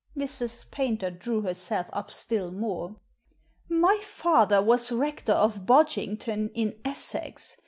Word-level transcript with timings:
Mrs. 0.17 0.67
Pajmter 0.71 1.11
drew 1.11 1.41
herself 1.41 1.85
up 1.93 2.09
still 2.09 2.49
more." 2.49 2.95
My 3.85 3.99
father 4.01 4.59
was 4.59 4.91
rector 4.91 5.31
of 5.33 5.67
Bodgington, 5.67 6.49
in 6.55 6.73
Essex. 6.83 7.55